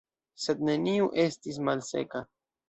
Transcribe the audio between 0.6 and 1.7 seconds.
neniu estis